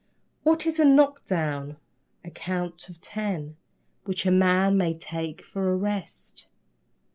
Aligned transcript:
What 0.41 0.65
is 0.65 0.79
a 0.79 0.83
knock 0.83 1.25
down? 1.25 1.77
A 2.25 2.31
count 2.31 2.89
of 2.89 2.99
ten 3.01 3.55
Which 4.05 4.25
a 4.25 4.31
man 4.31 4.75
may 4.75 4.95
take 4.95 5.43
for 5.45 5.71
a 5.71 5.75
rest. 5.77 6.47